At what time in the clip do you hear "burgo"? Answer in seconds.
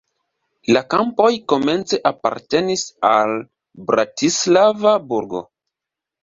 5.13-5.45